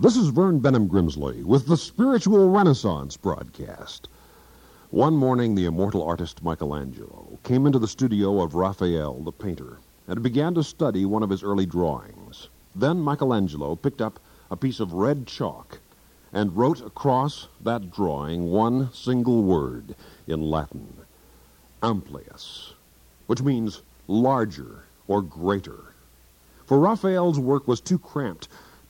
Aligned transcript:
This 0.00 0.16
is 0.16 0.28
Vern 0.28 0.60
Benham 0.60 0.88
Grimsley 0.88 1.42
with 1.42 1.66
the 1.66 1.76
Spiritual 1.76 2.50
Renaissance 2.50 3.16
broadcast. 3.16 4.06
One 4.90 5.16
morning, 5.16 5.56
the 5.56 5.64
immortal 5.64 6.04
artist 6.04 6.40
Michelangelo 6.40 7.40
came 7.42 7.66
into 7.66 7.80
the 7.80 7.88
studio 7.88 8.40
of 8.40 8.54
Raphael, 8.54 9.20
the 9.24 9.32
painter, 9.32 9.78
and 10.06 10.22
began 10.22 10.54
to 10.54 10.62
study 10.62 11.04
one 11.04 11.24
of 11.24 11.30
his 11.30 11.42
early 11.42 11.66
drawings. 11.66 12.48
Then 12.76 13.02
Michelangelo 13.02 13.74
picked 13.74 14.00
up 14.00 14.20
a 14.52 14.56
piece 14.56 14.78
of 14.78 14.92
red 14.92 15.26
chalk 15.26 15.80
and 16.32 16.56
wrote 16.56 16.80
across 16.80 17.48
that 17.60 17.90
drawing 17.90 18.52
one 18.52 18.92
single 18.92 19.42
word 19.42 19.96
in 20.28 20.48
Latin, 20.48 20.96
amplius, 21.82 22.72
which 23.26 23.42
means 23.42 23.82
larger 24.06 24.84
or 25.08 25.22
greater. 25.22 25.92
For 26.66 26.78
Raphael's 26.78 27.40
work 27.40 27.66
was 27.66 27.80
too 27.80 27.98
cramped, 27.98 28.46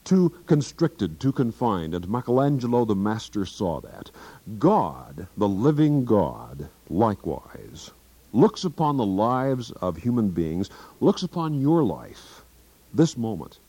too 0.09 0.33
constricted, 0.47 1.19
too 1.19 1.31
confined, 1.31 1.93
and 1.93 2.09
Michelangelo 2.09 2.83
the 2.83 2.95
master 2.95 3.45
saw 3.45 3.79
that. 3.79 4.09
God, 4.57 5.27
the 5.37 5.47
living 5.47 6.03
God, 6.03 6.67
likewise, 6.89 7.91
looks 8.33 8.63
upon 8.63 8.97
the 8.97 9.05
lives 9.05 9.69
of 9.69 9.97
human 9.97 10.29
beings, 10.29 10.71
looks 10.99 11.21
upon 11.21 11.61
your 11.61 11.83
life, 11.83 12.41
this 12.91 13.15
moment, 13.17 13.59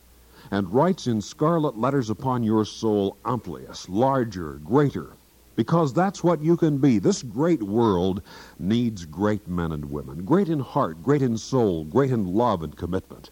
and 0.50 0.72
writes 0.72 1.06
in 1.06 1.20
scarlet 1.20 1.76
letters 1.76 2.08
upon 2.08 2.42
your 2.42 2.64
soul, 2.64 3.18
amplius, 3.26 3.86
larger, 3.90 4.54
greater, 4.64 5.10
because 5.56 5.92
that's 5.92 6.24
what 6.24 6.40
you 6.40 6.56
can 6.56 6.78
be. 6.78 6.98
This 6.98 7.22
great 7.22 7.62
world 7.62 8.22
needs 8.58 9.04
great 9.04 9.46
men 9.46 9.72
and 9.72 9.90
women, 9.90 10.24
great 10.24 10.48
in 10.48 10.60
heart, 10.60 11.02
great 11.02 11.20
in 11.20 11.36
soul, 11.36 11.84
great 11.84 12.10
in 12.10 12.34
love 12.34 12.62
and 12.62 12.74
commitment. 12.74 13.28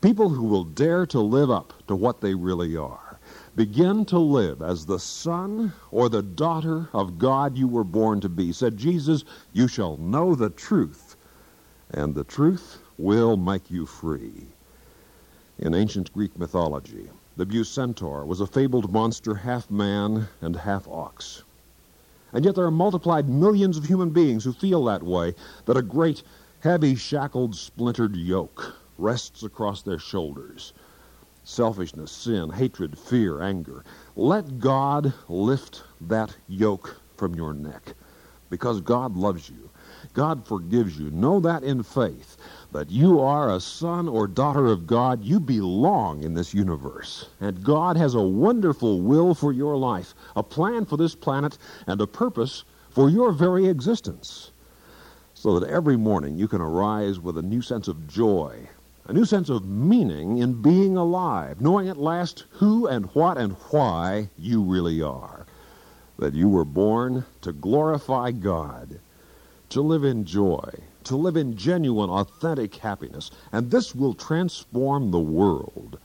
People 0.00 0.28
who 0.28 0.44
will 0.44 0.62
dare 0.62 1.06
to 1.06 1.18
live 1.18 1.50
up 1.50 1.72
to 1.88 1.96
what 1.96 2.20
they 2.20 2.32
really 2.32 2.76
are. 2.76 3.18
Begin 3.56 4.04
to 4.04 4.18
live 4.20 4.62
as 4.62 4.86
the 4.86 5.00
son 5.00 5.72
or 5.90 6.08
the 6.08 6.22
daughter 6.22 6.88
of 6.92 7.18
God 7.18 7.58
you 7.58 7.66
were 7.66 7.82
born 7.82 8.20
to 8.20 8.28
be. 8.28 8.52
Said 8.52 8.76
Jesus, 8.76 9.24
You 9.52 9.66
shall 9.66 9.96
know 9.96 10.36
the 10.36 10.50
truth, 10.50 11.16
and 11.90 12.14
the 12.14 12.22
truth 12.22 12.78
will 12.96 13.36
make 13.36 13.72
you 13.72 13.86
free. 13.86 14.46
In 15.58 15.74
ancient 15.74 16.12
Greek 16.12 16.38
mythology, 16.38 17.10
the 17.36 17.44
Bucentaur 17.46 18.24
was 18.24 18.40
a 18.40 18.46
fabled 18.46 18.92
monster 18.92 19.34
half 19.34 19.68
man 19.68 20.28
and 20.40 20.54
half 20.54 20.86
ox. 20.86 21.42
And 22.32 22.44
yet 22.44 22.54
there 22.54 22.66
are 22.66 22.70
multiplied 22.70 23.28
millions 23.28 23.76
of 23.76 23.86
human 23.86 24.10
beings 24.10 24.44
who 24.44 24.52
feel 24.52 24.84
that 24.84 25.02
way, 25.02 25.34
that 25.64 25.76
a 25.76 25.82
great, 25.82 26.22
heavy, 26.60 26.94
shackled, 26.94 27.56
splintered 27.56 28.14
yoke 28.14 28.76
rests 28.98 29.42
across 29.42 29.82
their 29.82 29.98
shoulders. 29.98 30.74
Selfishness, 31.44 32.12
sin, 32.12 32.50
hatred, 32.50 32.98
fear, 32.98 33.40
anger. 33.40 33.84
Let 34.16 34.58
God 34.58 35.14
lift 35.28 35.82
that 36.02 36.36
yoke 36.48 37.00
from 37.16 37.34
your 37.34 37.54
neck 37.54 37.94
because 38.50 38.80
God 38.80 39.16
loves 39.16 39.48
you. 39.48 39.70
God 40.14 40.46
forgives 40.46 40.98
you. 40.98 41.10
Know 41.10 41.40
that 41.40 41.62
in 41.62 41.82
faith 41.82 42.36
that 42.72 42.90
you 42.90 43.20
are 43.20 43.54
a 43.54 43.60
son 43.60 44.08
or 44.08 44.26
daughter 44.26 44.66
of 44.66 44.86
God. 44.86 45.22
You 45.24 45.40
belong 45.40 46.22
in 46.22 46.34
this 46.34 46.52
universe. 46.52 47.28
And 47.40 47.62
God 47.62 47.96
has 47.96 48.14
a 48.14 48.22
wonderful 48.22 49.00
will 49.00 49.34
for 49.34 49.52
your 49.52 49.76
life, 49.76 50.14
a 50.36 50.42
plan 50.42 50.84
for 50.84 50.96
this 50.96 51.14
planet, 51.14 51.56
and 51.86 52.00
a 52.00 52.06
purpose 52.06 52.64
for 52.90 53.08
your 53.08 53.32
very 53.32 53.66
existence. 53.68 54.50
So 55.34 55.58
that 55.58 55.70
every 55.70 55.96
morning 55.96 56.36
you 56.36 56.48
can 56.48 56.60
arise 56.60 57.20
with 57.20 57.38
a 57.38 57.42
new 57.42 57.62
sense 57.62 57.86
of 57.86 58.08
joy, 58.08 58.68
a 59.08 59.12
new 59.14 59.24
sense 59.24 59.48
of 59.48 59.66
meaning 59.66 60.36
in 60.36 60.60
being 60.60 60.94
alive, 60.94 61.62
knowing 61.62 61.88
at 61.88 61.96
last 61.96 62.44
who 62.50 62.86
and 62.86 63.06
what 63.14 63.38
and 63.38 63.54
why 63.70 64.28
you 64.36 64.62
really 64.62 65.00
are. 65.00 65.46
That 66.18 66.34
you 66.34 66.46
were 66.46 66.66
born 66.66 67.24
to 67.40 67.52
glorify 67.52 68.32
God, 68.32 69.00
to 69.70 69.80
live 69.80 70.04
in 70.04 70.26
joy, 70.26 70.68
to 71.04 71.16
live 71.16 71.38
in 71.38 71.56
genuine, 71.56 72.10
authentic 72.10 72.74
happiness. 72.76 73.30
And 73.50 73.70
this 73.70 73.94
will 73.94 74.12
transform 74.12 75.10
the 75.10 75.18
world. 75.18 75.98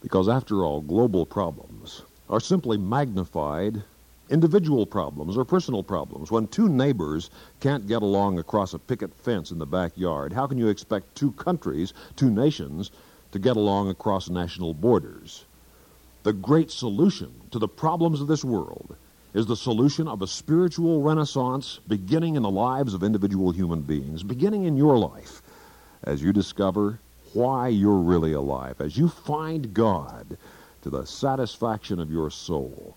Because 0.00 0.28
after 0.28 0.64
all, 0.64 0.82
global 0.82 1.26
problems 1.26 2.02
are 2.28 2.38
simply 2.38 2.78
magnified 2.78 3.82
individual 4.30 4.86
problems 4.86 5.36
or 5.36 5.44
personal 5.44 5.82
problems. 5.82 6.30
When 6.30 6.46
two 6.46 6.68
neighbors 6.68 7.30
can't 7.58 7.86
get 7.86 8.02
along 8.02 8.38
across 8.38 8.72
a 8.72 8.78
picket 8.78 9.12
fence 9.14 9.50
in 9.50 9.58
the 9.58 9.66
backyard, 9.66 10.32
how 10.32 10.46
can 10.46 10.56
you 10.56 10.68
expect 10.68 11.14
two 11.14 11.32
countries, 11.32 11.92
two 12.16 12.30
nations, 12.30 12.90
to 13.32 13.38
get 13.38 13.56
along 13.56 13.90
across 13.90 14.30
national 14.30 14.74
borders? 14.74 15.44
The 16.22 16.32
great 16.32 16.70
solution 16.70 17.32
to 17.50 17.58
the 17.58 17.68
problems 17.68 18.20
of 18.20 18.28
this 18.28 18.44
world 18.44 18.96
is 19.34 19.46
the 19.46 19.56
solution 19.56 20.08
of 20.08 20.22
a 20.22 20.26
spiritual 20.26 21.02
renaissance 21.02 21.80
beginning 21.86 22.36
in 22.36 22.42
the 22.42 22.50
lives 22.50 22.94
of 22.94 23.02
individual 23.02 23.52
human 23.52 23.82
beings, 23.82 24.22
beginning 24.22 24.64
in 24.64 24.76
your 24.76 24.98
life 24.98 25.42
as 26.04 26.22
you 26.22 26.32
discover 26.32 26.98
why 27.32 27.68
you're 27.68 27.98
really 27.98 28.32
alive, 28.32 28.80
as 28.80 28.96
you 28.96 29.08
find 29.08 29.72
God 29.72 30.36
to 30.82 30.90
the 30.90 31.04
satisfaction 31.04 32.00
of 32.00 32.10
your 32.10 32.30
soul 32.30 32.96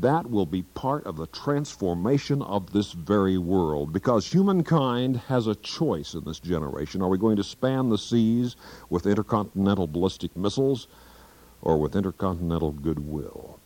that 0.00 0.28
will 0.30 0.46
be 0.46 0.62
part 0.62 1.06
of 1.06 1.16
the 1.16 1.26
transformation 1.28 2.42
of 2.42 2.72
this 2.72 2.92
very 2.92 3.38
world 3.38 3.92
because 3.92 4.26
humankind 4.26 5.16
has 5.16 5.46
a 5.46 5.54
choice 5.54 6.14
in 6.14 6.24
this 6.24 6.40
generation. 6.40 7.00
Are 7.00 7.08
we 7.08 7.18
going 7.18 7.36
to 7.36 7.44
span 7.44 7.88
the 7.88 7.98
seas 7.98 8.56
with 8.90 9.06
intercontinental 9.06 9.86
ballistic 9.86 10.36
missiles 10.36 10.88
or 11.62 11.78
with 11.78 11.96
intercontinental 11.96 12.72
goodwill? 12.72 13.60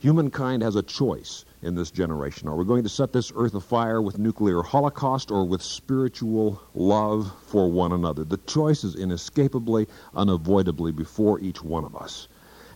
Humankind 0.00 0.62
has 0.62 0.76
a 0.76 0.82
choice 0.82 1.44
in 1.60 1.74
this 1.74 1.90
generation. 1.90 2.48
Are 2.48 2.56
we 2.56 2.64
going 2.64 2.84
to 2.84 2.88
set 2.88 3.12
this 3.12 3.30
earth 3.36 3.54
afire 3.54 4.00
with 4.00 4.18
nuclear 4.18 4.62
holocaust 4.62 5.30
or 5.30 5.44
with 5.44 5.60
spiritual 5.62 6.62
love 6.74 7.30
for 7.46 7.70
one 7.70 7.92
another? 7.92 8.24
The 8.24 8.38
choice 8.38 8.82
is 8.82 8.96
inescapably, 8.96 9.86
unavoidably 10.14 10.92
before 10.92 11.38
each 11.40 11.62
one 11.62 11.84
of 11.84 11.94
us. 11.94 12.28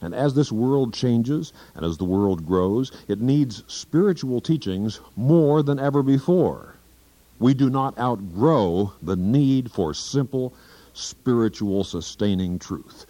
And 0.04 0.15
as 0.15 0.34
this 0.34 0.53
world 0.53 0.92
changes 0.92 1.54
and 1.75 1.82
as 1.82 1.97
the 1.97 2.04
world 2.04 2.44
grows, 2.44 2.92
it 3.09 3.22
needs 3.22 3.65
spiritual 3.69 4.42
teachings 4.42 5.00
more 5.16 5.62
than 5.62 5.78
ever 5.78 6.03
before. 6.03 6.75
We 7.38 7.54
do 7.54 7.70
not 7.70 7.98
outgrow 7.98 8.92
the 9.03 9.16
need 9.16 9.70
for 9.70 9.94
simple, 9.94 10.53
spiritual, 10.92 11.84
sustaining 11.84 12.59
truth. 12.59 13.06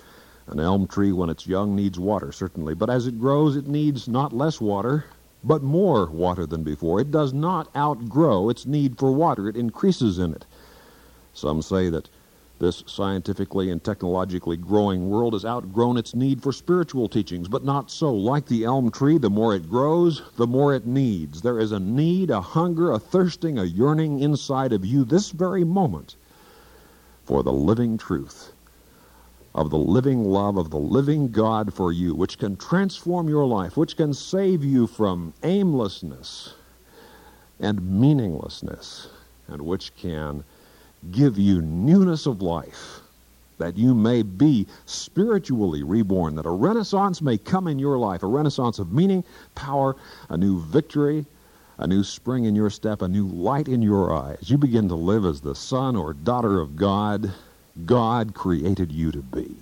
An 0.47 0.60
elm 0.60 0.87
tree, 0.87 1.10
when 1.10 1.31
it's 1.31 1.49
young, 1.49 1.75
needs 1.75 1.99
water, 1.99 2.31
certainly, 2.31 2.75
but 2.75 2.88
as 2.88 3.09
it 3.09 3.19
grows, 3.19 3.56
it 3.56 3.66
needs 3.66 4.06
not 4.06 4.32
less 4.32 4.61
water, 4.61 5.05
but 5.43 5.65
more 5.65 6.06
water 6.06 6.47
than 6.47 6.62
before. 6.62 7.00
It 7.00 7.11
does 7.11 7.32
not 7.32 7.75
outgrow 7.75 8.50
its 8.50 8.66
need 8.66 8.99
for 8.99 9.11
water, 9.11 9.49
it 9.49 9.56
increases 9.56 10.21
in 10.21 10.32
it. 10.32 10.47
Some 11.32 11.61
say 11.61 11.88
that 11.88 12.09
this 12.59 12.84
scientifically 12.87 13.70
and 13.70 13.82
technologically 13.82 14.56
growing 14.56 15.10
world 15.10 15.32
has 15.32 15.44
outgrown 15.44 15.97
its 15.97 16.15
need 16.15 16.42
for 16.42 16.53
spiritual 16.53 17.09
teachings, 17.09 17.48
but 17.48 17.65
not 17.65 17.91
so. 17.91 18.12
Like 18.12 18.47
the 18.47 18.65
elm 18.65 18.91
tree, 18.91 19.19
the 19.19 19.31
more 19.31 19.54
it 19.54 19.69
grows, 19.69 20.22
the 20.37 20.47
more 20.47 20.75
it 20.75 20.87
needs. 20.87 21.43
There 21.43 21.59
is 21.59 21.72
a 21.72 21.81
need, 21.81 22.31
a 22.31 22.41
hunger, 22.41 22.93
a 22.93 22.98
thirsting, 22.98 23.59
a 23.59 23.64
yearning 23.64 24.20
inside 24.20 24.72
of 24.72 24.84
you 24.84 25.04
this 25.04 25.31
very 25.31 25.64
moment 25.64 26.16
for 27.25 27.43
the 27.43 27.53
living 27.53 27.98
truth 27.98 28.53
of 29.54 29.70
the 29.70 29.78
living 29.78 30.25
love 30.25 30.56
of 30.56 30.70
the 30.70 30.78
living 30.78 31.31
God 31.31 31.72
for 31.72 31.93
you, 31.93 32.14
which 32.14 32.38
can 32.38 32.56
transform 32.56 33.28
your 33.28 33.47
life, 33.47 33.76
which 33.76 33.97
can 33.97 34.12
save 34.12 34.64
you 34.64 34.87
from 34.87 35.32
aimlessness 35.44 36.54
and 37.60 37.81
meaninglessness, 38.00 39.09
and 39.47 39.62
which 39.62 39.94
can 39.94 40.43
give 41.10 41.38
you 41.38 41.62
newness 41.62 42.26
of 42.26 42.42
life, 42.42 43.00
that 43.59 43.76
you 43.76 43.94
may 43.94 44.22
be 44.22 44.66
spiritually 44.87 45.82
reborn, 45.82 46.34
that 46.37 46.47
a 46.47 46.50
renaissance 46.50 47.22
may 47.22 47.38
come 47.38 47.69
in 47.69 47.78
your 47.78 47.98
life, 47.98 48.22
a 48.22 48.26
renaissance 48.26 48.79
of 48.79 48.93
meaning, 48.93 49.25
power, 49.55 49.96
a 50.29 50.37
new 50.37 50.61
victory, 50.61 51.25
a 51.79 51.87
new 51.87 52.05
spring 52.05 52.44
in 52.44 52.55
your 52.55 52.70
step, 52.70 53.02
a 53.02 53.08
new 53.08 53.26
light 53.26 53.69
in 53.69 53.82
your 53.82 54.12
eyes. 54.12 54.50
You 54.50 54.58
begin 54.58 54.88
to 54.88 54.94
live 54.94 55.25
as 55.25 55.40
the 55.40 55.55
son 55.55 55.96
or 55.96 56.12
daughter 56.14 56.61
of 56.61 56.76
God 56.76 57.32
God 57.87 58.34
created 58.34 58.93
you 58.93 59.11
to 59.11 59.20
be. 59.20 59.55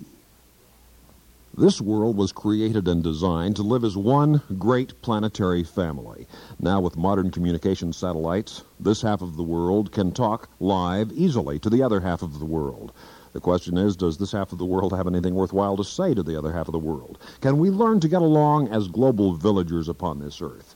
This 1.55 1.79
world 1.79 2.17
was 2.17 2.31
created 2.31 2.87
and 2.87 3.03
designed 3.03 3.55
to 3.57 3.61
live 3.61 3.83
as 3.83 3.95
one 3.95 4.41
great 4.57 4.99
planetary 5.03 5.63
family. 5.63 6.27
Now, 6.59 6.81
with 6.81 6.97
modern 6.97 7.29
communication 7.29 7.93
satellites, 7.93 8.63
this 8.79 9.03
half 9.03 9.21
of 9.21 9.37
the 9.37 9.43
world 9.43 9.91
can 9.91 10.11
talk 10.13 10.49
live 10.59 11.11
easily 11.11 11.59
to 11.59 11.69
the 11.69 11.83
other 11.83 11.99
half 11.99 12.23
of 12.23 12.39
the 12.39 12.45
world. 12.45 12.91
The 13.33 13.39
question 13.39 13.77
is, 13.77 13.95
does 13.95 14.17
this 14.17 14.31
half 14.31 14.51
of 14.51 14.57
the 14.57 14.65
world 14.65 14.93
have 14.93 15.05
anything 15.05 15.35
worthwhile 15.35 15.77
to 15.77 15.83
say 15.83 16.15
to 16.15 16.23
the 16.23 16.35
other 16.35 16.51
half 16.51 16.67
of 16.67 16.71
the 16.71 16.79
world? 16.79 17.19
Can 17.41 17.59
we 17.59 17.69
learn 17.69 17.99
to 17.99 18.07
get 18.07 18.23
along 18.23 18.69
as 18.69 18.87
global 18.87 19.33
villagers 19.33 19.87
upon 19.87 20.17
this 20.17 20.41
earth? 20.41 20.75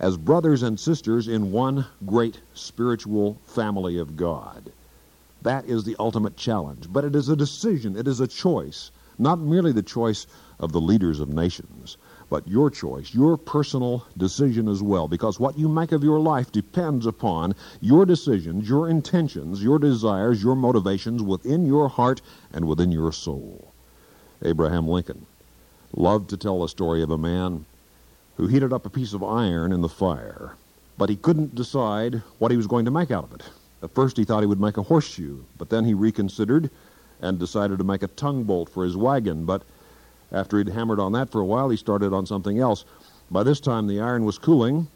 As 0.00 0.16
brothers 0.16 0.64
and 0.64 0.80
sisters 0.80 1.28
in 1.28 1.52
one 1.52 1.86
great 2.04 2.40
spiritual 2.52 3.38
family 3.46 3.98
of 3.98 4.16
God? 4.16 4.72
That 5.42 5.66
is 5.66 5.84
the 5.84 5.94
ultimate 6.00 6.36
challenge. 6.36 6.92
But 6.92 7.04
it 7.04 7.14
is 7.14 7.28
a 7.28 7.36
decision, 7.36 7.96
it 7.96 8.08
is 8.08 8.18
a 8.18 8.26
choice 8.26 8.90
not 9.18 9.38
merely 9.38 9.72
the 9.72 9.82
choice 9.82 10.26
of 10.58 10.72
the 10.72 10.80
leaders 10.80 11.20
of 11.20 11.28
nations, 11.28 11.96
but 12.30 12.48
your 12.48 12.70
choice, 12.70 13.14
your 13.14 13.36
personal 13.36 14.06
decision 14.16 14.68
as 14.68 14.82
well, 14.82 15.08
because 15.08 15.38
what 15.38 15.58
you 15.58 15.68
make 15.68 15.92
of 15.92 16.02
your 16.02 16.18
life 16.18 16.50
depends 16.50 17.06
upon 17.06 17.54
your 17.80 18.06
decisions, 18.06 18.68
your 18.68 18.88
intentions, 18.88 19.62
your 19.62 19.78
desires, 19.78 20.42
your 20.42 20.56
motivations 20.56 21.22
within 21.22 21.66
your 21.66 21.88
heart 21.88 22.20
and 22.52 22.66
within 22.66 22.90
your 22.90 23.12
soul. 23.12 23.72
Abraham 24.42 24.88
Lincoln 24.88 25.26
loved 25.96 26.30
to 26.30 26.36
tell 26.36 26.60
the 26.60 26.68
story 26.68 27.02
of 27.02 27.10
a 27.10 27.18
man 27.18 27.64
who 28.36 28.46
heated 28.46 28.72
up 28.72 28.84
a 28.84 28.90
piece 28.90 29.12
of 29.12 29.22
iron 29.22 29.72
in 29.72 29.80
the 29.80 29.88
fire, 29.88 30.56
but 30.98 31.08
he 31.08 31.16
couldn't 31.16 31.54
decide 31.54 32.22
what 32.38 32.50
he 32.50 32.56
was 32.56 32.66
going 32.66 32.84
to 32.84 32.90
make 32.90 33.10
out 33.10 33.24
of 33.24 33.32
it. 33.34 33.42
At 33.82 33.94
first 33.94 34.16
he 34.16 34.24
thought 34.24 34.40
he 34.40 34.46
would 34.46 34.60
make 34.60 34.76
a 34.76 34.82
horseshoe, 34.82 35.42
but 35.58 35.68
then 35.68 35.84
he 35.84 35.94
reconsidered 35.94 36.70
and 37.24 37.38
decided 37.38 37.78
to 37.78 37.84
make 37.84 38.02
a 38.02 38.08
tongue 38.08 38.44
bolt 38.44 38.68
for 38.68 38.84
his 38.84 38.96
wagon, 38.96 39.46
but 39.46 39.62
after 40.30 40.58
he'd 40.58 40.68
hammered 40.68 41.00
on 41.00 41.12
that 41.12 41.30
for 41.30 41.40
a 41.40 41.44
while, 41.44 41.70
he 41.70 41.76
started 41.76 42.12
on 42.12 42.26
something 42.26 42.58
else. 42.58 42.84
By 43.30 43.42
this 43.42 43.60
time, 43.60 43.86
the 43.86 44.00
iron 44.00 44.24
was 44.24 44.36
cooling, 44.36 44.88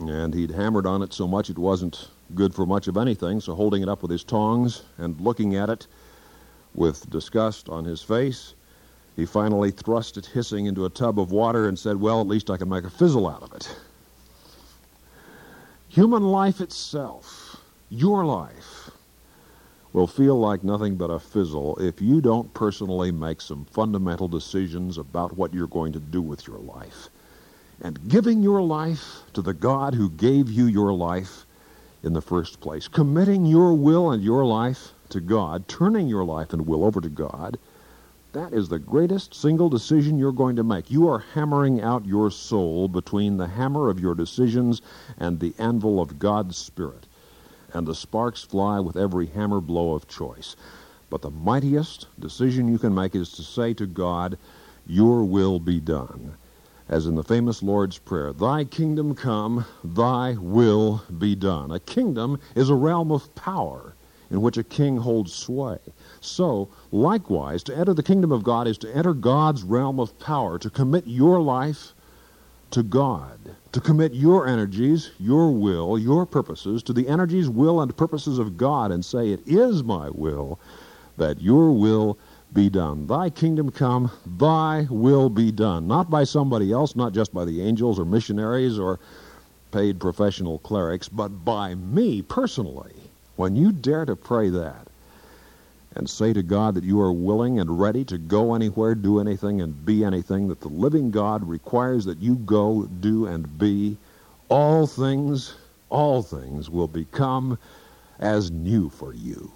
and 0.00 0.32
he'd 0.32 0.50
hammered 0.50 0.86
on 0.86 1.02
it 1.02 1.12
so 1.12 1.28
much 1.28 1.50
it 1.50 1.58
wasn't 1.58 2.08
good 2.34 2.54
for 2.54 2.64
much 2.64 2.88
of 2.88 2.96
anything, 2.96 3.40
so 3.40 3.54
holding 3.54 3.82
it 3.82 3.88
up 3.88 4.02
with 4.02 4.10
his 4.10 4.24
tongs 4.24 4.82
and 4.96 5.20
looking 5.20 5.54
at 5.56 5.68
it 5.68 5.86
with 6.74 7.08
disgust 7.10 7.68
on 7.68 7.84
his 7.84 8.02
face, 8.02 8.54
he 9.14 9.26
finally 9.26 9.70
thrust 9.70 10.16
it 10.16 10.26
hissing 10.26 10.66
into 10.66 10.84
a 10.84 10.90
tub 10.90 11.18
of 11.20 11.32
water 11.32 11.68
and 11.68 11.78
said, 11.78 12.00
Well, 12.00 12.20
at 12.20 12.26
least 12.26 12.50
I 12.50 12.56
can 12.56 12.68
make 12.68 12.84
a 12.84 12.90
fizzle 12.90 13.28
out 13.28 13.42
of 13.42 13.52
it. 13.54 13.76
Human 15.88 16.22
life 16.22 16.60
itself, 16.60 17.60
your 17.88 18.24
life, 18.24 18.85
will 19.96 20.06
feel 20.06 20.38
like 20.38 20.62
nothing 20.62 20.94
but 20.94 21.08
a 21.08 21.18
fizzle 21.18 21.74
if 21.76 22.02
you 22.02 22.20
don't 22.20 22.52
personally 22.52 23.10
make 23.10 23.40
some 23.40 23.64
fundamental 23.64 24.28
decisions 24.28 24.98
about 24.98 25.38
what 25.38 25.54
you're 25.54 25.66
going 25.66 25.90
to 25.90 25.98
do 25.98 26.20
with 26.20 26.46
your 26.46 26.58
life. 26.58 27.08
And 27.80 28.06
giving 28.06 28.42
your 28.42 28.60
life 28.60 29.22
to 29.32 29.40
the 29.40 29.54
God 29.54 29.94
who 29.94 30.10
gave 30.10 30.50
you 30.50 30.66
your 30.66 30.92
life 30.92 31.46
in 32.02 32.12
the 32.12 32.20
first 32.20 32.60
place, 32.60 32.88
committing 32.88 33.46
your 33.46 33.72
will 33.72 34.10
and 34.10 34.22
your 34.22 34.44
life 34.44 34.92
to 35.08 35.18
God, 35.18 35.66
turning 35.66 36.08
your 36.08 36.26
life 36.26 36.52
and 36.52 36.66
will 36.66 36.84
over 36.84 37.00
to 37.00 37.08
God, 37.08 37.56
that 38.34 38.52
is 38.52 38.68
the 38.68 38.78
greatest 38.78 39.34
single 39.34 39.70
decision 39.70 40.18
you're 40.18 40.30
going 40.30 40.56
to 40.56 40.62
make. 40.62 40.90
You 40.90 41.08
are 41.08 41.24
hammering 41.32 41.80
out 41.80 42.04
your 42.04 42.30
soul 42.30 42.86
between 42.86 43.38
the 43.38 43.48
hammer 43.48 43.88
of 43.88 43.98
your 43.98 44.14
decisions 44.14 44.82
and 45.16 45.40
the 45.40 45.54
anvil 45.58 46.02
of 46.02 46.18
God's 46.18 46.58
Spirit 46.58 47.06
and 47.72 47.86
the 47.86 47.94
sparks 47.94 48.42
fly 48.42 48.80
with 48.80 48.96
every 48.96 49.26
hammer 49.26 49.60
blow 49.60 49.94
of 49.94 50.08
choice. 50.08 50.56
But 51.10 51.22
the 51.22 51.30
mightiest 51.30 52.06
decision 52.18 52.68
you 52.68 52.78
can 52.78 52.94
make 52.94 53.14
is 53.14 53.30
to 53.32 53.42
say 53.42 53.74
to 53.74 53.86
God, 53.86 54.38
Your 54.86 55.24
will 55.24 55.58
be 55.58 55.80
done. 55.80 56.36
As 56.88 57.06
in 57.06 57.16
the 57.16 57.24
famous 57.24 57.62
Lord's 57.62 57.98
Prayer, 57.98 58.32
Thy 58.32 58.64
kingdom 58.64 59.14
come, 59.14 59.64
Thy 59.82 60.34
will 60.34 61.02
be 61.18 61.34
done. 61.34 61.72
A 61.72 61.80
kingdom 61.80 62.38
is 62.54 62.70
a 62.70 62.74
realm 62.74 63.10
of 63.10 63.34
power 63.34 63.94
in 64.30 64.40
which 64.40 64.56
a 64.56 64.64
king 64.64 64.96
holds 64.98 65.32
sway. 65.32 65.78
So, 66.20 66.68
likewise, 66.92 67.62
to 67.64 67.76
enter 67.76 67.94
the 67.94 68.02
kingdom 68.02 68.32
of 68.32 68.44
God 68.44 68.68
is 68.68 68.78
to 68.78 68.96
enter 68.96 69.14
God's 69.14 69.62
realm 69.64 69.98
of 69.98 70.18
power, 70.18 70.58
to 70.58 70.70
commit 70.70 71.06
your 71.06 71.40
life 71.40 71.94
to 72.70 72.82
God, 72.82 73.38
to 73.72 73.80
commit 73.80 74.14
your 74.14 74.46
energies, 74.46 75.12
your 75.18 75.50
will, 75.50 75.98
your 75.98 76.26
purposes 76.26 76.82
to 76.84 76.92
the 76.92 77.08
energies, 77.08 77.48
will, 77.48 77.80
and 77.80 77.96
purposes 77.96 78.38
of 78.38 78.56
God 78.56 78.90
and 78.90 79.04
say, 79.04 79.30
It 79.30 79.40
is 79.46 79.84
my 79.84 80.10
will 80.10 80.58
that 81.16 81.40
your 81.40 81.72
will 81.72 82.18
be 82.52 82.68
done. 82.68 83.06
Thy 83.06 83.30
kingdom 83.30 83.70
come, 83.70 84.10
thy 84.26 84.86
will 84.90 85.28
be 85.28 85.50
done. 85.50 85.86
Not 85.86 86.10
by 86.10 86.24
somebody 86.24 86.72
else, 86.72 86.96
not 86.96 87.12
just 87.12 87.34
by 87.34 87.44
the 87.44 87.62
angels 87.62 87.98
or 87.98 88.04
missionaries 88.04 88.78
or 88.78 88.98
paid 89.72 90.00
professional 90.00 90.58
clerics, 90.60 91.08
but 91.08 91.44
by 91.44 91.74
me 91.74 92.22
personally. 92.22 92.94
When 93.36 93.56
you 93.56 93.72
dare 93.72 94.06
to 94.06 94.16
pray 94.16 94.48
that, 94.50 94.85
and 95.96 96.08
say 96.10 96.34
to 96.34 96.42
God 96.42 96.74
that 96.74 96.84
you 96.84 97.00
are 97.00 97.12
willing 97.12 97.58
and 97.58 97.80
ready 97.80 98.04
to 98.04 98.18
go 98.18 98.54
anywhere, 98.54 98.94
do 98.94 99.18
anything, 99.18 99.62
and 99.62 99.86
be 99.86 100.04
anything 100.04 100.48
that 100.48 100.60
the 100.60 100.68
living 100.68 101.10
God 101.10 101.42
requires 101.48 102.04
that 102.04 102.18
you 102.18 102.36
go, 102.36 102.84
do, 102.84 103.26
and 103.26 103.58
be, 103.58 103.96
all 104.50 104.86
things, 104.86 105.54
all 105.88 106.22
things 106.22 106.68
will 106.68 106.86
become 106.86 107.58
as 108.18 108.50
new 108.50 108.90
for 108.90 109.14
you. 109.14 109.50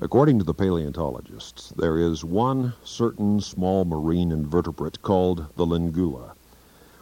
According 0.00 0.38
to 0.38 0.44
the 0.44 0.54
paleontologists, 0.54 1.68
there 1.76 1.98
is 1.98 2.24
one 2.24 2.72
certain 2.82 3.40
small 3.40 3.84
marine 3.84 4.32
invertebrate 4.32 5.02
called 5.02 5.46
the 5.56 5.66
lingula, 5.66 6.32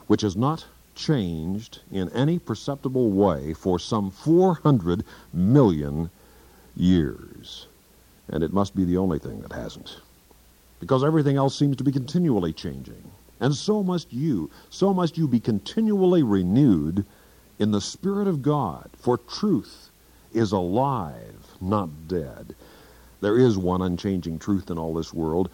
which 0.08 0.22
has 0.22 0.36
not 0.36 0.66
changed 0.96 1.80
in 1.92 2.08
any 2.10 2.38
perceptible 2.38 3.10
way 3.10 3.54
for 3.54 3.78
some 3.78 4.10
400 4.10 5.04
million 5.32 6.10
years. 6.76 7.66
And 8.28 8.42
it 8.42 8.52
must 8.52 8.76
be 8.76 8.84
the 8.84 8.96
only 8.96 9.18
thing 9.18 9.40
that 9.40 9.52
hasn't. 9.52 9.98
Because 10.78 11.04
everything 11.04 11.36
else 11.36 11.58
seems 11.58 11.76
to 11.76 11.84
be 11.84 11.92
continually 11.92 12.52
changing. 12.52 13.10
And 13.40 13.54
so 13.54 13.82
must 13.82 14.12
you. 14.12 14.50
So 14.70 14.94
must 14.94 15.18
you 15.18 15.26
be 15.26 15.40
continually 15.40 16.22
renewed 16.22 17.04
in 17.58 17.70
the 17.70 17.80
Spirit 17.80 18.28
of 18.28 18.42
God. 18.42 18.90
For 18.96 19.18
truth 19.18 19.90
is 20.32 20.52
alive, 20.52 21.56
not 21.60 22.08
dead. 22.08 22.54
There 23.20 23.38
is 23.38 23.58
one 23.58 23.82
unchanging 23.82 24.38
truth 24.38 24.70
in 24.70 24.78
all 24.78 24.94
this 24.94 25.12
world. 25.12 25.50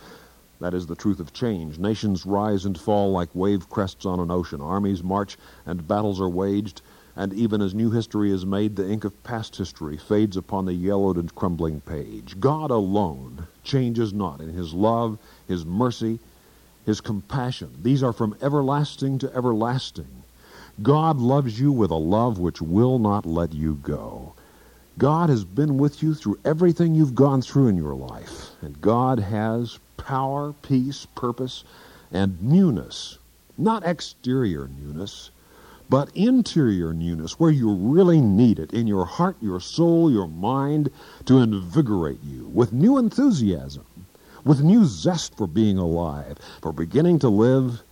That 0.60 0.74
is 0.74 0.86
the 0.86 0.94
truth 0.94 1.20
of 1.20 1.32
change. 1.32 1.78
Nations 1.78 2.24
rise 2.24 2.64
and 2.64 2.78
fall 2.78 3.10
like 3.10 3.28
wave 3.34 3.68
crests 3.68 4.06
on 4.06 4.20
an 4.20 4.30
ocean. 4.30 4.60
Armies 4.60 5.02
march 5.02 5.36
and 5.66 5.86
battles 5.86 6.20
are 6.20 6.28
waged 6.28 6.82
and 7.16 7.32
even 7.32 7.62
as 7.62 7.74
new 7.74 7.90
history 7.90 8.30
is 8.30 8.44
made, 8.44 8.76
the 8.76 8.88
ink 8.88 9.04
of 9.04 9.24
past 9.24 9.56
history 9.56 9.96
fades 9.96 10.36
upon 10.36 10.66
the 10.66 10.74
yellowed 10.74 11.16
and 11.16 11.34
crumbling 11.34 11.80
page. 11.80 12.38
God 12.38 12.70
alone 12.70 13.46
changes 13.64 14.12
not 14.12 14.40
in 14.40 14.50
his 14.50 14.74
love, 14.74 15.18
his 15.48 15.64
mercy, 15.64 16.18
his 16.84 17.00
compassion. 17.00 17.74
These 17.82 18.02
are 18.02 18.12
from 18.12 18.36
everlasting 18.42 19.18
to 19.20 19.34
everlasting. 19.34 20.22
God 20.82 21.18
loves 21.18 21.58
you 21.58 21.72
with 21.72 21.90
a 21.90 21.96
love 21.96 22.38
which 22.38 22.60
will 22.60 22.98
not 22.98 23.24
let 23.24 23.54
you 23.54 23.76
go. 23.82 24.34
God 24.98 25.30
has 25.30 25.44
been 25.44 25.78
with 25.78 26.02
you 26.02 26.14
through 26.14 26.38
everything 26.44 26.94
you've 26.94 27.14
gone 27.14 27.40
through 27.40 27.68
in 27.68 27.76
your 27.76 27.94
life. 27.94 28.50
And 28.60 28.80
God 28.80 29.18
has 29.18 29.78
power, 29.96 30.54
peace, 30.62 31.06
purpose, 31.14 31.64
and 32.12 32.42
newness. 32.42 33.18
Not 33.58 33.86
exterior 33.86 34.68
newness, 34.68 35.30
but 35.88 36.10
interior 36.14 36.92
newness, 36.92 37.38
where 37.38 37.50
you 37.50 37.72
really 37.72 38.20
need 38.20 38.58
it 38.58 38.72
in 38.72 38.86
your 38.86 39.04
heart, 39.04 39.36
your 39.40 39.60
soul, 39.60 40.10
your 40.10 40.26
mind, 40.26 40.90
to 41.24 41.38
invigorate 41.38 42.22
you 42.24 42.46
with 42.52 42.72
new 42.72 42.98
enthusiasm, 42.98 43.84
with 44.44 44.62
new 44.62 44.84
zest 44.84 45.36
for 45.36 45.46
being 45.46 45.78
alive, 45.78 46.38
for 46.60 46.72
beginning 46.72 47.18
to 47.20 47.28
live 47.28 47.82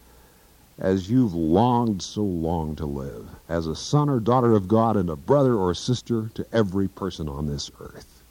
as 0.79 1.09
you've 1.09 1.35
longed 1.35 2.03
so 2.03 2.23
long 2.23 2.75
to 2.75 2.87
live, 2.87 3.29
as 3.49 3.67
a 3.67 3.77
son 3.77 4.09
or 4.09 4.19
daughter 4.19 4.55
of 4.55 4.67
God 4.67 4.97
and 4.97 5.09
a 5.09 5.17
brother 5.17 5.55
or 5.55 5.73
sister 5.73 6.31
to 6.35 6.45
every 6.53 6.89
person 6.89 7.29
on 7.29 7.47
this 7.47 7.71
earth. 7.81 8.25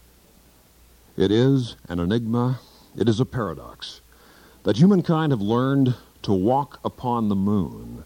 It 1.15 1.31
is 1.31 1.77
an 1.87 1.99
enigma, 1.99 2.59
it 2.97 3.07
is 3.07 3.21
a 3.21 3.25
paradox, 3.25 4.01
that 4.63 4.77
humankind 4.77 5.31
have 5.31 5.41
learned 5.41 5.95
to 6.23 6.33
walk 6.33 6.79
upon 6.83 7.29
the 7.29 7.35
moon 7.35 8.03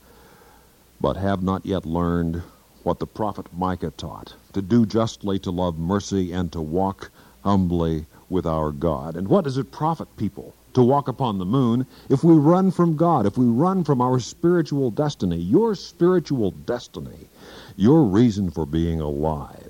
but 1.00 1.18
have 1.18 1.44
not 1.44 1.66
yet 1.66 1.86
learned 1.86 2.42
what 2.84 3.00
the 3.00 3.08
prophet 3.08 3.46
Micah 3.56 3.92
taught 3.92 4.34
to 4.54 4.62
do 4.62 4.86
justly, 4.86 5.38
to 5.40 5.52
love 5.52 5.78
mercy, 5.78 6.32
and 6.32 6.52
to 6.52 6.62
walk 6.62 7.12
humbly 7.44 8.06
with 8.30 8.46
our 8.46 8.72
God. 8.72 9.16
And 9.16 9.28
what 9.28 9.44
does 9.44 9.58
it 9.58 9.72
profit 9.72 10.08
people 10.18 10.54
to 10.74 10.84
walk 10.84 11.08
upon 11.08 11.38
the 11.38 11.46
moon 11.46 11.86
if 12.10 12.24
we 12.24 12.34
run 12.36 12.72
from 12.72 12.96
God, 12.98 13.26
if 13.26 13.38
we 13.38 13.46
run 13.46 13.84
from 13.84 14.02
our 14.02 14.20
spiritual 14.20 14.92
destiny? 14.92 15.38
Your 15.38 15.76
spiritual 15.76 16.52
destiny, 16.52 17.30
your 17.76 18.04
reason 18.04 18.50
for 18.50 18.66
being 18.66 19.02
alive 19.02 19.67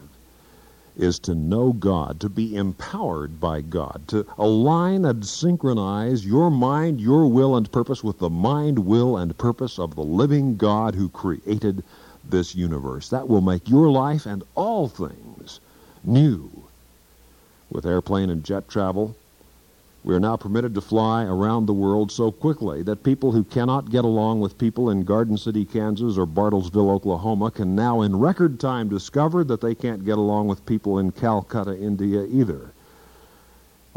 is 0.97 1.19
to 1.19 1.35
know 1.35 1.73
God, 1.73 2.19
to 2.19 2.29
be 2.29 2.55
empowered 2.55 3.39
by 3.39 3.61
God, 3.61 4.03
to 4.07 4.25
align 4.37 5.05
and 5.05 5.25
synchronize 5.25 6.25
your 6.25 6.49
mind, 6.49 6.99
your 6.99 7.27
will, 7.27 7.55
and 7.55 7.71
purpose 7.71 8.03
with 8.03 8.19
the 8.19 8.29
mind, 8.29 8.79
will, 8.79 9.17
and 9.17 9.37
purpose 9.37 9.79
of 9.79 9.95
the 9.95 10.03
living 10.03 10.57
God 10.57 10.95
who 10.95 11.09
created 11.09 11.83
this 12.29 12.55
universe. 12.55 13.09
That 13.09 13.27
will 13.27 13.41
make 13.41 13.69
your 13.69 13.89
life 13.89 14.25
and 14.25 14.43
all 14.55 14.87
things 14.87 15.59
new. 16.03 16.49
With 17.69 17.85
airplane 17.85 18.29
and 18.29 18.43
jet 18.43 18.67
travel, 18.67 19.15
we 20.07 20.15
are 20.15 20.21
now 20.21 20.37
permitted 20.37 20.73
to 20.73 20.79
fly 20.79 21.25
around 21.25 21.65
the 21.65 21.73
world 21.73 22.09
so 22.13 22.31
quickly 22.31 22.81
that 22.81 23.03
people 23.03 23.33
who 23.33 23.43
cannot 23.43 23.91
get 23.91 24.05
along 24.05 24.39
with 24.39 24.57
people 24.57 24.89
in 24.89 25.03
Garden 25.03 25.37
City, 25.37 25.65
Kansas 25.65 26.17
or 26.17 26.25
Bartlesville, 26.25 26.89
Oklahoma 26.89 27.51
can 27.51 27.75
now 27.75 28.01
in 28.01 28.15
record 28.17 28.57
time 28.57 28.87
discover 28.87 29.43
that 29.43 29.59
they 29.59 29.75
can't 29.75 30.05
get 30.05 30.17
along 30.17 30.47
with 30.47 30.65
people 30.65 30.97
in 30.97 31.11
Calcutta, 31.11 31.77
India 31.77 32.25
either. 32.31 32.71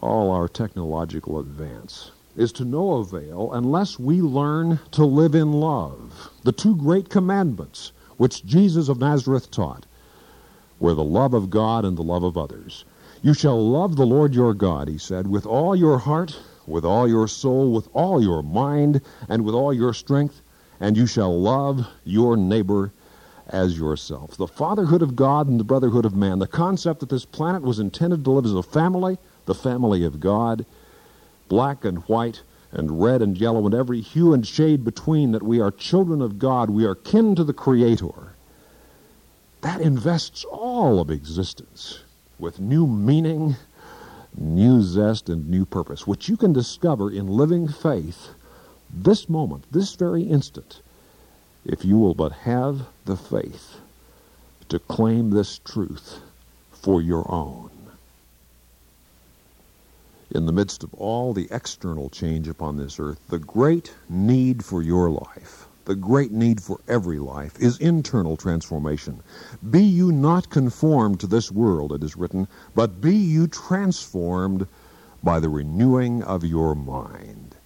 all 0.01 0.33
our 0.33 0.49
technological 0.49 1.39
advance 1.39 2.11
is 2.37 2.51
to 2.53 2.65
no 2.65 2.95
avail 2.95 3.51
unless 3.53 3.97
we 3.99 4.21
learn 4.21 4.81
to 4.91 5.05
live 5.05 5.37
in 5.37 5.53
love. 5.53 6.31
The 6.43 6.51
two 6.53 6.75
great 6.75 7.09
commandments 7.09 7.93
which 8.17 8.45
Jesus 8.45 8.89
of 8.89 8.99
Nazareth 8.99 9.49
taught 9.53 9.87
were 10.81 10.95
the 10.95 11.05
love 11.05 11.35
of 11.35 11.51
God 11.51 11.85
and 11.85 11.97
the 11.97 12.03
love 12.03 12.25
of 12.25 12.37
others. 12.37 12.85
You 13.23 13.35
shall 13.35 13.63
love 13.63 13.97
the 13.97 14.07
Lord 14.07 14.35
your 14.35 14.55
God, 14.55 14.89
he 14.89 14.97
said, 14.97 15.27
with 15.27 15.45
all 15.45 15.77
your 15.77 15.99
heart, 15.99 16.39
with 16.67 16.87
all 16.87 17.07
your 17.07 17.29
soul, 17.29 17.71
with 17.71 17.87
all 17.93 18.23
your 18.23 18.43
mind, 18.43 19.03
and 19.29 19.45
with 19.45 19.55
all 19.55 19.75
your 19.75 19.93
strength, 19.93 20.41
and 20.81 20.97
you 20.97 21.07
shall 21.07 21.39
love 21.39 21.87
your 22.03 22.35
neighbor 22.35 22.93
as 23.47 23.77
yourself. 23.77 24.39
The 24.39 24.47
fatherhood 24.47 25.03
of 25.03 25.17
God 25.17 25.49
and 25.49 25.61
the 25.61 25.65
brotherhood 25.65 26.07
of 26.07 26.17
man, 26.17 26.39
the 26.39 26.47
concept 26.47 27.01
that 27.01 27.11
this 27.11 27.27
planet 27.27 27.61
was 27.61 27.79
intended 27.79 28.25
to 28.25 28.31
live 28.31 28.47
as 28.47 28.55
a 28.55 28.63
family, 28.63 29.19
the 29.45 29.55
family 29.55 30.03
of 30.03 30.19
God, 30.19 30.65
black 31.49 31.85
and 31.85 31.99
white, 32.05 32.41
and 32.73 33.03
red 33.03 33.21
and 33.21 33.37
yellow, 33.37 33.67
and 33.67 33.75
every 33.75 34.01
hue 34.01 34.33
and 34.33 34.47
shade 34.47 34.83
between, 34.83 35.33
that 35.33 35.43
we 35.43 35.61
are 35.61 35.71
children 35.71 36.23
of 36.23 36.39
God, 36.39 36.71
we 36.71 36.87
are 36.87 36.95
kin 36.95 37.35
to 37.35 37.45
the 37.45 37.53
Creator. 37.53 38.33
That 39.61 39.83
invests 39.83 40.43
all 40.45 41.01
of 41.01 41.11
existence 41.11 42.01
with 42.41 42.59
new 42.59 42.87
meaning, 42.87 43.57
new 44.37 44.83
zest, 44.83 45.29
and 45.29 45.49
new 45.49 45.65
purpose, 45.65 46.07
which 46.07 46.29
you 46.29 46.37
can 46.37 46.53
discover 46.53 47.11
in 47.11 47.27
living 47.27 47.69
faith 47.69 48.31
this 48.93 49.29
moment, 49.29 49.65
this 49.71 49.95
very 49.95 50.23
instant, 50.23 50.81
if 51.65 51.85
you 51.85 51.99
will 51.99 52.15
but 52.15 52.33
have 52.33 52.87
the 53.05 53.17
faith 53.17 53.77
to 54.69 54.79
claim 54.79 55.31
this 55.31 55.59
truth 55.59 56.21
for 56.73 57.03
your 57.03 57.31
own. 57.31 57.71
In 60.33 60.47
the 60.47 60.53
midst 60.53 60.85
of 60.85 60.95
all 60.95 61.33
the 61.33 61.49
external 61.51 62.09
change 62.09 62.47
upon 62.49 62.77
this 62.77 63.01
earth, 63.01 63.21
the 63.29 63.39
great 63.39 63.93
need 64.09 64.65
for 64.65 64.81
your 64.81 65.11
life, 65.11 65.67
the 65.85 65.95
great 65.95 66.33
need 66.33 66.63
for 66.63 66.81
every 66.89 67.19
life, 67.19 67.59
is 67.59 67.79
internal 67.79 68.37
transformation. 68.37 69.23
Be 69.71 69.83
you 69.83 70.13
not 70.13 70.51
conformed 70.51 71.21
to 71.21 71.27
this 71.27 71.51
world, 71.51 71.93
it 71.93 72.03
is 72.03 72.17
written, 72.17 72.49
but 72.75 73.01
be 73.01 73.15
you 73.15 73.47
transformed 73.47 74.67
by 75.23 75.41
the 75.41 75.49
renewing 75.49 76.23
of 76.23 76.45
your 76.45 76.75
mind. 76.75 77.57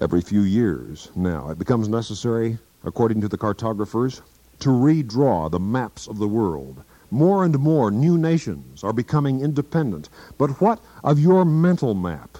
Every 0.00 0.20
few 0.20 0.42
years 0.42 1.10
now, 1.14 1.50
it 1.50 1.58
becomes 1.58 1.88
necessary 1.88 2.58
according 2.84 3.20
to 3.20 3.28
the 3.28 3.38
cartographers, 3.38 4.22
to 4.60 4.70
redraw 4.70 5.50
the 5.50 5.60
maps 5.60 6.06
of 6.06 6.18
the 6.18 6.28
world. 6.28 6.82
More 7.10 7.44
and 7.44 7.58
more 7.58 7.90
new 7.90 8.18
nations 8.18 8.84
are 8.84 8.92
becoming 8.92 9.40
independent. 9.40 10.08
But 10.36 10.60
what 10.60 10.80
of 11.04 11.18
your 11.18 11.44
mental 11.44 11.94
map? 11.94 12.38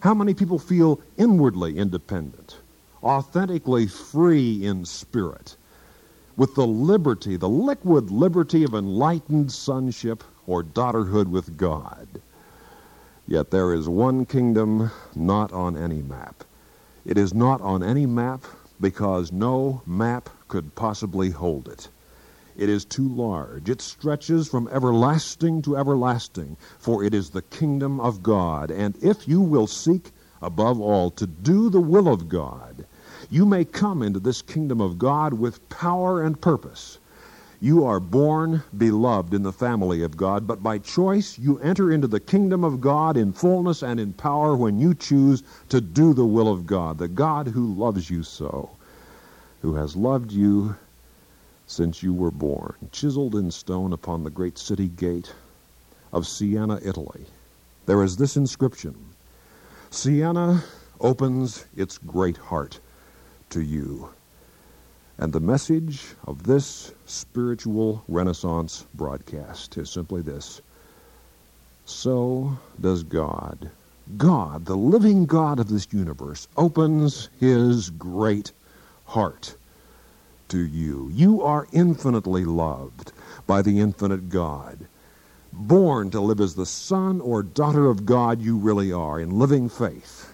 How 0.00 0.14
many 0.14 0.34
people 0.34 0.58
feel 0.58 1.00
inwardly 1.16 1.78
independent, 1.78 2.58
authentically 3.02 3.86
free 3.86 4.64
in 4.64 4.84
spirit, 4.84 5.56
with 6.36 6.54
the 6.54 6.66
liberty, 6.66 7.36
the 7.36 7.48
liquid 7.48 8.10
liberty 8.10 8.64
of 8.64 8.74
enlightened 8.74 9.52
sonship 9.52 10.24
or 10.46 10.62
daughterhood 10.62 11.28
with 11.28 11.56
God? 11.56 12.08
Yet 13.26 13.50
there 13.50 13.72
is 13.72 13.88
one 13.88 14.26
kingdom 14.26 14.90
not 15.14 15.52
on 15.52 15.76
any 15.76 16.02
map. 16.02 16.44
It 17.04 17.16
is 17.16 17.32
not 17.32 17.60
on 17.60 17.82
any 17.82 18.06
map 18.06 18.44
because 18.80 19.30
no 19.30 19.82
map 19.86 20.28
could 20.48 20.74
possibly 20.74 21.30
hold 21.30 21.68
it. 21.68 21.88
It 22.56 22.68
is 22.68 22.84
too 22.84 23.08
large. 23.08 23.70
It 23.70 23.80
stretches 23.80 24.48
from 24.48 24.68
everlasting 24.68 25.62
to 25.62 25.76
everlasting, 25.76 26.56
for 26.78 27.04
it 27.04 27.14
is 27.14 27.30
the 27.30 27.42
kingdom 27.42 28.00
of 28.00 28.22
God. 28.22 28.70
And 28.70 28.96
if 29.02 29.28
you 29.28 29.40
will 29.40 29.66
seek, 29.66 30.10
above 30.42 30.80
all, 30.80 31.10
to 31.12 31.26
do 31.26 31.70
the 31.70 31.80
will 31.80 32.08
of 32.08 32.28
God, 32.28 32.84
you 33.30 33.46
may 33.46 33.64
come 33.64 34.02
into 34.02 34.18
this 34.18 34.42
kingdom 34.42 34.80
of 34.80 34.98
God 34.98 35.32
with 35.32 35.68
power 35.68 36.22
and 36.22 36.40
purpose. 36.40 36.98
You 37.60 37.84
are 37.84 38.00
born 38.00 38.62
beloved 38.76 39.32
in 39.34 39.44
the 39.44 39.52
family 39.52 40.02
of 40.02 40.16
God, 40.16 40.46
but 40.46 40.62
by 40.62 40.78
choice 40.78 41.38
you 41.38 41.58
enter 41.60 41.92
into 41.92 42.08
the 42.08 42.18
kingdom 42.18 42.64
of 42.64 42.80
God 42.80 43.16
in 43.16 43.32
fullness 43.32 43.82
and 43.82 44.00
in 44.00 44.14
power 44.14 44.56
when 44.56 44.78
you 44.78 44.94
choose 44.94 45.44
to 45.68 45.80
do 45.80 46.12
the 46.12 46.24
will 46.24 46.48
of 46.48 46.66
God, 46.66 46.98
the 46.98 47.06
God 47.06 47.46
who 47.46 47.72
loves 47.74 48.10
you 48.10 48.22
so, 48.24 48.70
who 49.62 49.74
has 49.74 49.94
loved 49.94 50.32
you 50.32 50.74
since 51.66 52.02
you 52.02 52.12
were 52.12 52.32
born, 52.32 52.74
chiseled 52.90 53.36
in 53.36 53.50
stone 53.50 53.92
upon 53.92 54.24
the 54.24 54.30
great 54.30 54.58
city 54.58 54.88
gate 54.88 55.32
of 56.12 56.26
Siena, 56.26 56.80
Italy. 56.82 57.26
There 57.86 58.02
is 58.02 58.16
this 58.16 58.36
inscription 58.36 58.96
Siena 59.90 60.64
opens 61.00 61.66
its 61.76 61.98
great 61.98 62.36
heart 62.36 62.80
to 63.50 63.60
you. 63.60 64.08
And 65.18 65.32
the 65.32 65.40
message 65.40 66.14
of 66.26 66.44
this 66.44 66.92
spiritual 67.04 68.02
renaissance 68.08 68.86
broadcast 68.94 69.76
is 69.76 69.90
simply 69.90 70.22
this 70.22 70.62
So 71.84 72.58
does 72.80 73.02
God. 73.02 73.70
God, 74.16 74.64
the 74.64 74.76
living 74.76 75.26
God 75.26 75.60
of 75.60 75.68
this 75.68 75.86
universe, 75.92 76.48
opens 76.56 77.28
his 77.38 77.90
great 77.90 78.52
heart 79.04 79.54
to 80.48 80.58
you. 80.58 81.10
You 81.12 81.42
are 81.42 81.68
infinitely 81.72 82.44
loved 82.44 83.12
by 83.46 83.62
the 83.62 83.78
infinite 83.78 84.30
God. 84.30 84.78
Born 85.52 86.10
to 86.10 86.20
live 86.20 86.40
as 86.40 86.54
the 86.54 86.66
son 86.66 87.20
or 87.20 87.42
daughter 87.42 87.86
of 87.86 88.06
God 88.06 88.40
you 88.40 88.56
really 88.56 88.92
are 88.92 89.20
in 89.20 89.38
living 89.38 89.68
faith. 89.68 90.29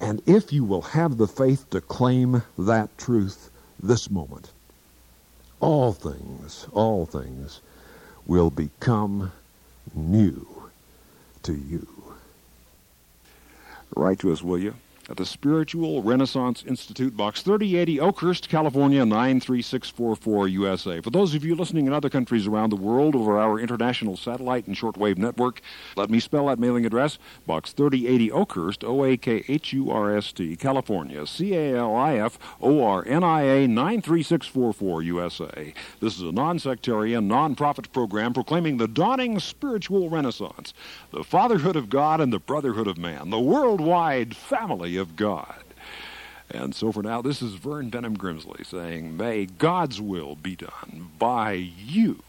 And 0.00 0.22
if 0.26 0.52
you 0.52 0.64
will 0.64 0.82
have 0.82 1.16
the 1.16 1.26
faith 1.26 1.68
to 1.70 1.80
claim 1.80 2.42
that 2.56 2.96
truth, 2.98 3.50
this 3.82 4.10
moment, 4.10 4.50
all 5.60 5.92
things, 5.92 6.66
all 6.72 7.06
things 7.06 7.60
will 8.26 8.50
become 8.50 9.32
new 9.94 10.46
to 11.42 11.54
you. 11.54 11.86
Write 13.96 14.20
to 14.20 14.32
us, 14.32 14.42
will 14.42 14.58
you? 14.58 14.74
At 15.08 15.16
the 15.16 15.24
Spiritual 15.24 16.02
Renaissance 16.02 16.62
Institute, 16.66 17.16
Box 17.16 17.40
3080, 17.40 17.98
Oakhurst, 17.98 18.50
California 18.50 19.06
93644 19.06 20.48
USA. 20.48 21.00
For 21.00 21.08
those 21.08 21.34
of 21.34 21.44
you 21.44 21.54
listening 21.54 21.86
in 21.86 21.94
other 21.94 22.10
countries 22.10 22.46
around 22.46 22.70
the 22.70 22.76
world 22.76 23.16
over 23.16 23.38
our 23.38 23.58
international 23.58 24.18
satellite 24.18 24.66
and 24.66 24.76
shortwave 24.76 25.16
network, 25.16 25.62
let 25.96 26.10
me 26.10 26.20
spell 26.20 26.46
that 26.48 26.58
mailing 26.58 26.84
address 26.84 27.18
Box 27.46 27.72
3080, 27.72 28.30
Oakhurst, 28.32 28.84
O 28.84 29.02
A 29.02 29.16
K 29.16 29.44
H 29.48 29.72
U 29.72 29.90
R 29.90 30.14
S 30.14 30.30
T, 30.30 30.56
California, 30.56 31.26
C 31.26 31.54
A 31.54 31.78
L 31.78 31.96
I 31.96 32.16
F 32.16 32.38
O 32.60 32.84
R 32.84 33.02
N 33.06 33.24
I 33.24 33.42
A 33.42 33.66
93644 33.66 35.02
USA. 35.02 35.72
This 36.00 36.16
is 36.16 36.22
a 36.22 36.32
non 36.32 36.58
sectarian, 36.58 37.26
non 37.26 37.54
profit 37.54 37.90
program 37.92 38.34
proclaiming 38.34 38.76
the 38.76 38.88
dawning 38.88 39.38
spiritual 39.38 40.10
renaissance, 40.10 40.74
the 41.12 41.24
fatherhood 41.24 41.76
of 41.76 41.88
God 41.88 42.20
and 42.20 42.30
the 42.30 42.38
brotherhood 42.38 42.86
of 42.86 42.98
man, 42.98 43.30
the 43.30 43.40
worldwide 43.40 44.36
family 44.36 44.97
of 44.98 45.16
God. 45.16 45.64
And 46.50 46.74
so 46.74 46.92
for 46.92 47.02
now, 47.02 47.20
this 47.20 47.42
is 47.42 47.54
Vern 47.54 47.90
Benham 47.90 48.16
Grimsley 48.16 48.64
saying, 48.64 49.16
May 49.16 49.46
God's 49.46 50.00
will 50.00 50.34
be 50.34 50.56
done 50.56 51.10
by 51.18 51.52
you. 51.52 52.22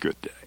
Good 0.00 0.20
day. 0.22 0.41